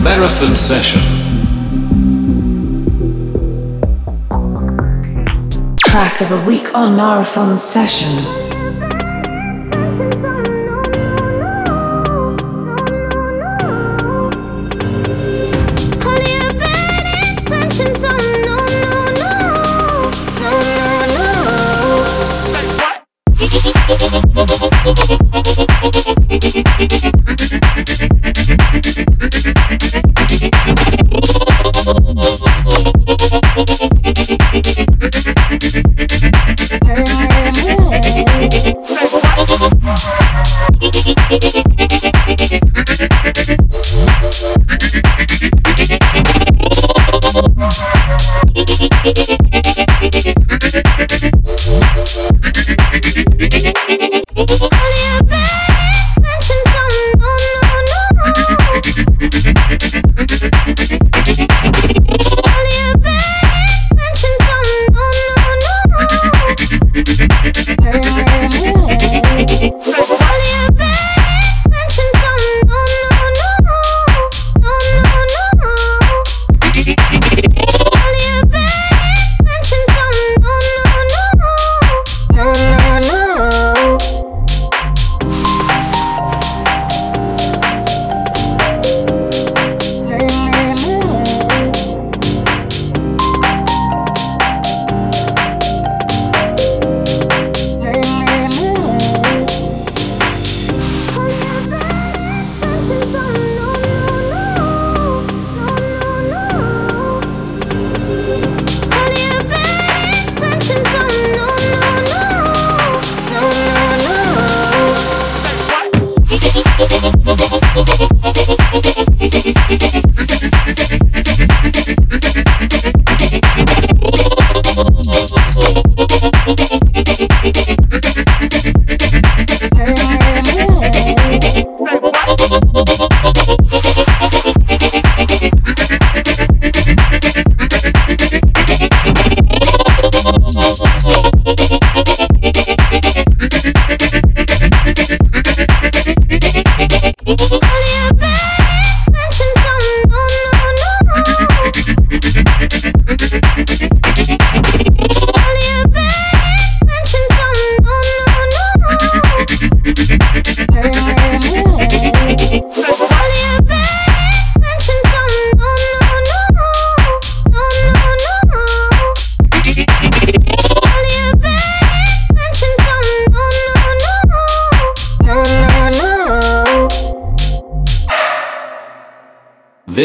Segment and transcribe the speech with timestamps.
[0.00, 1.00] Marathon Session.
[5.76, 8.47] Track of a week on Marathon Session.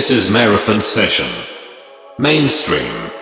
[0.00, 1.28] This is Marathon Session.
[2.18, 3.19] Mainstream.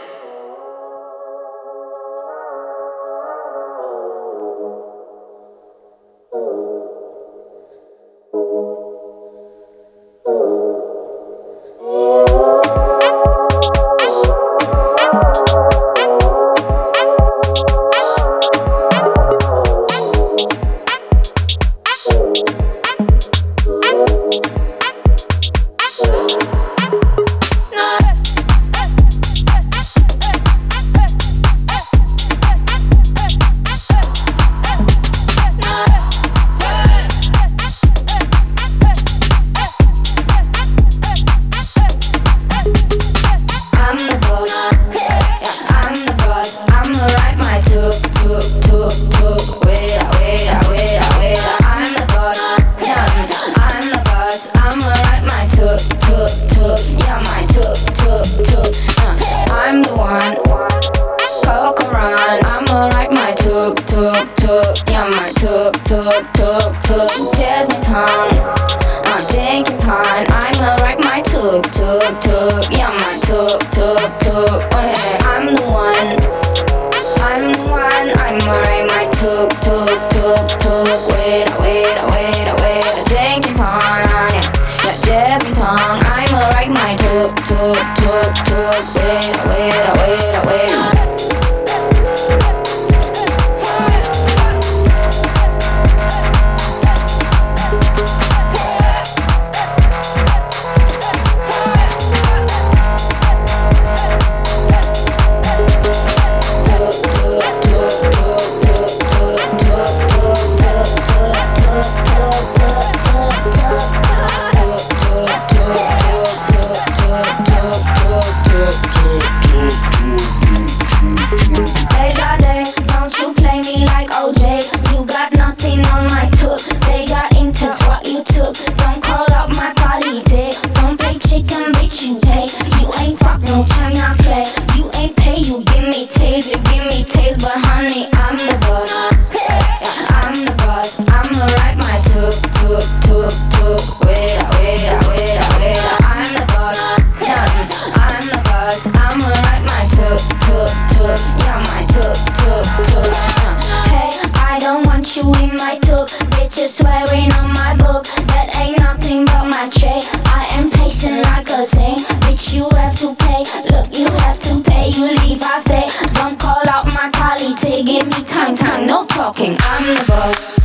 [169.29, 169.55] talking.
[169.61, 170.59] I'm the boss.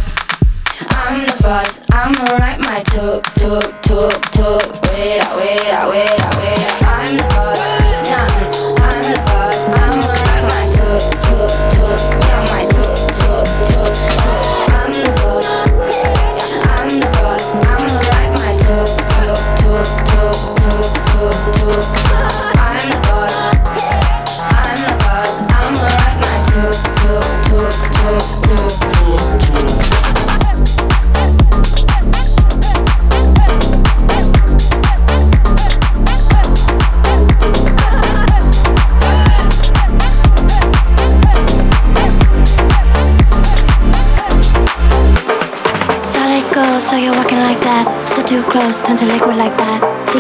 [0.90, 1.84] I'm the boss.
[1.92, 4.82] I'ma write my took, took, took, took.
[4.84, 6.63] Wait, wait, wait, wait.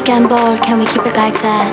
[0.05, 1.71] getting bold, can we keep it like that?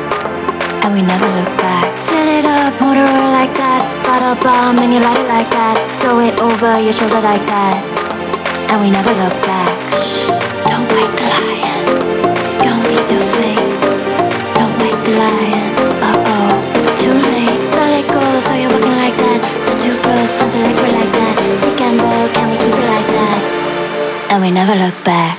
[0.87, 1.91] And we never look back.
[2.07, 3.83] Fill it up, motor oil like that.
[4.07, 5.75] Bottle bomb and you light it like that.
[5.99, 7.83] Throw it over your shoulder like that.
[8.71, 9.75] And we never look back.
[9.99, 10.31] Shh,
[10.63, 11.83] don't wake the lion.
[12.63, 13.67] Don't meet your fate.
[14.55, 15.71] Don't wake the lion.
[15.99, 16.51] Uh oh,
[17.03, 17.61] too late.
[17.75, 19.41] So let go, so you're walking like that.
[19.67, 21.35] So too close, something like we're like that.
[21.67, 23.39] Sick and bold, can we keep it like that?
[24.31, 25.35] And we never look back.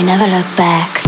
[0.00, 0.99] I never look back.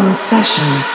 [0.00, 0.89] Session.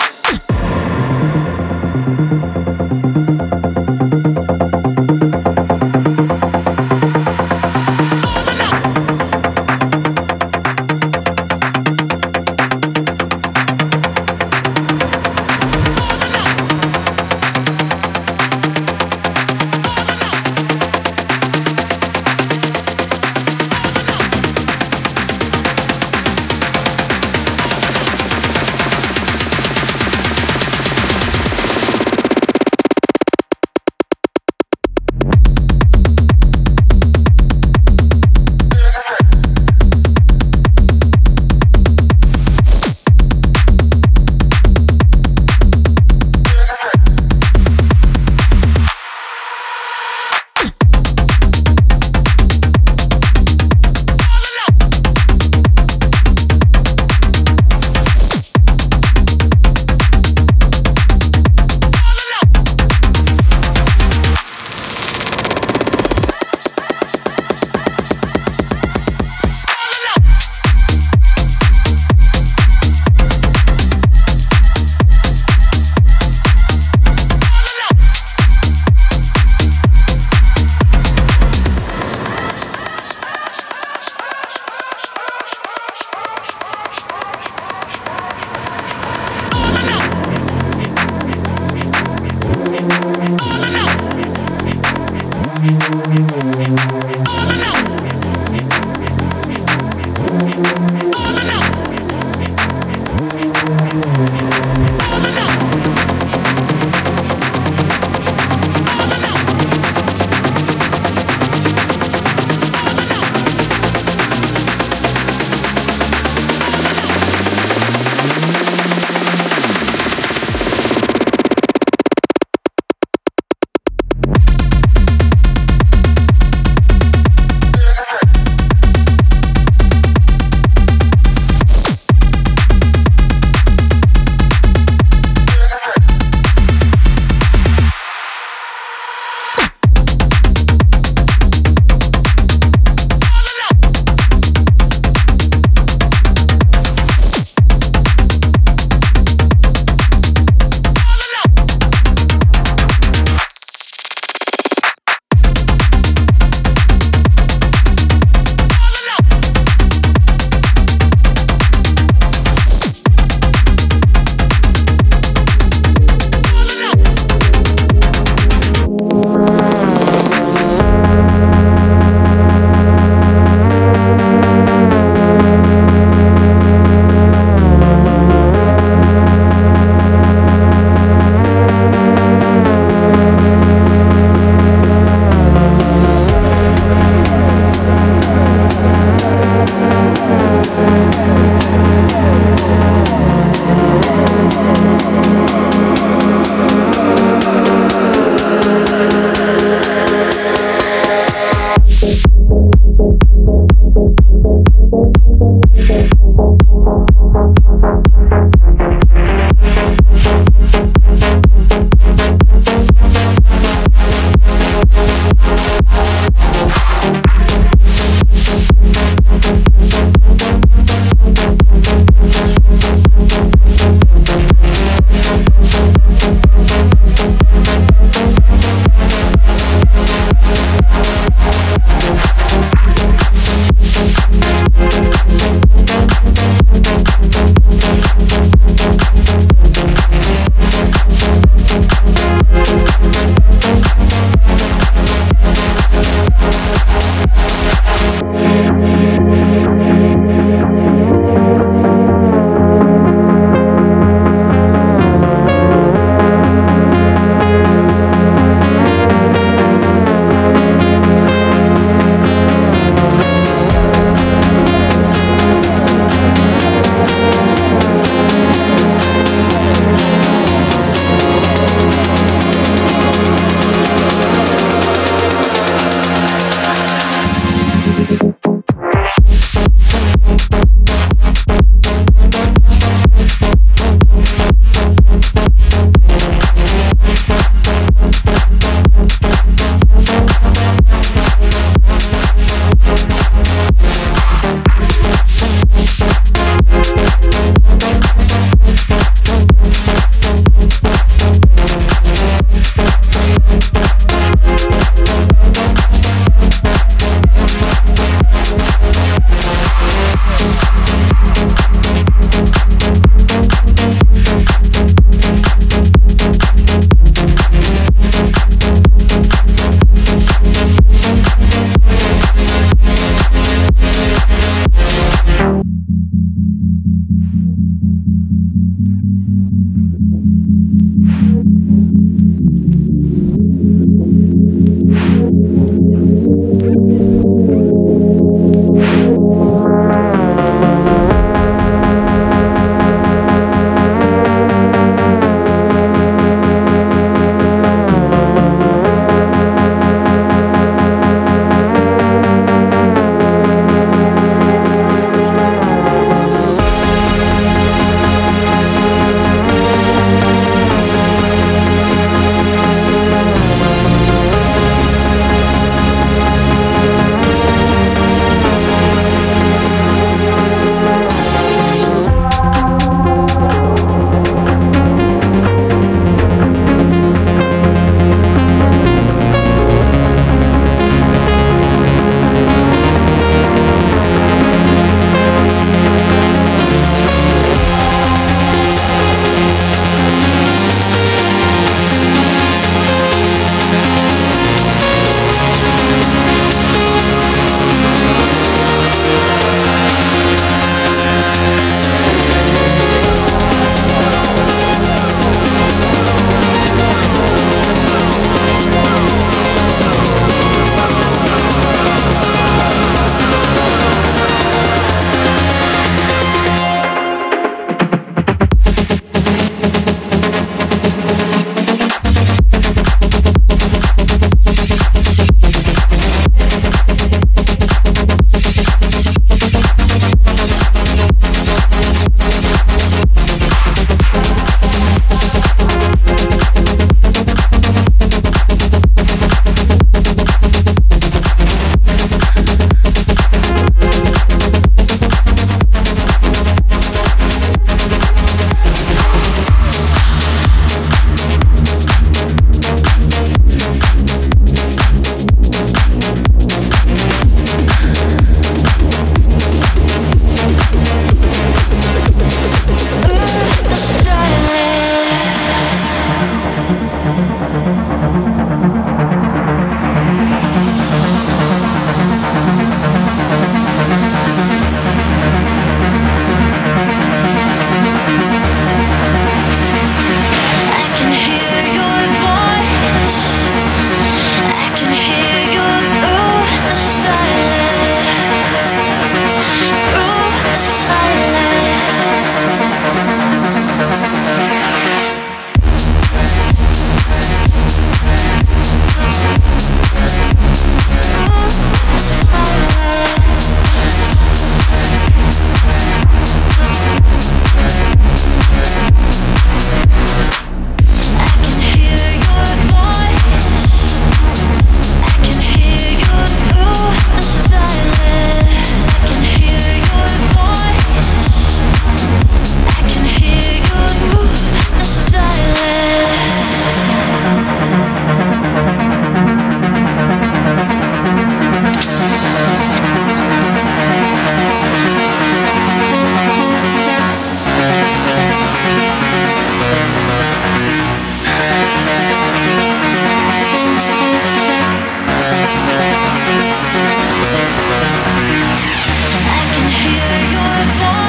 [550.46, 551.05] 别走。